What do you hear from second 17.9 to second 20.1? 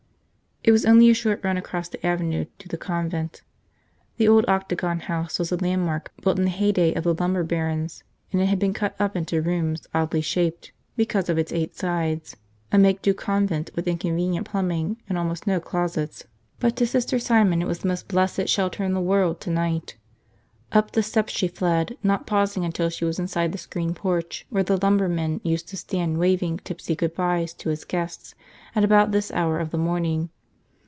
blessed shelter in the world tonight.